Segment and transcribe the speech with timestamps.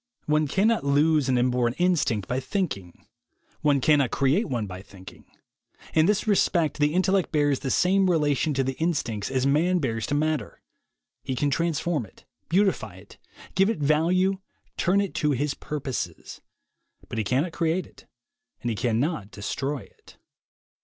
[0.25, 3.05] One cannot lose an inborn instinct by thinking;
[3.59, 5.25] one cannot create one by thinking.
[5.93, 10.07] In this respect the intellect bears the same relation to the instincts as man bears
[10.07, 10.59] to matter.
[11.23, 13.19] He can transform it, beautify it,
[13.53, 14.39] give it value,
[14.75, 16.41] turn it to his purposes;
[17.07, 18.07] but he cannot create it
[18.63, 20.17] and he cannot destroy it.